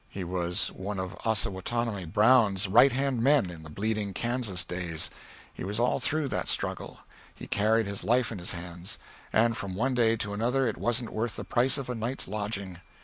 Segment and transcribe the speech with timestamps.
[0.09, 5.11] He was one of Ossawatomie Brown's right hand men in the bleeding Kansas days;
[5.53, 7.01] he was all through that struggle.
[7.35, 8.97] He carried his life in his hands,
[9.31, 12.79] and from one day to another it wasn't worth the price of a night's lodging.